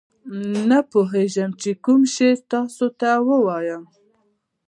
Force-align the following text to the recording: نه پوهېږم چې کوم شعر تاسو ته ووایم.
نه 0.69 0.79
پوهېږم 0.91 1.51
چې 1.61 1.71
کوم 1.83 2.01
شعر 2.13 2.37
تاسو 2.51 2.87
ته 2.99 3.09
ووایم. 3.27 3.83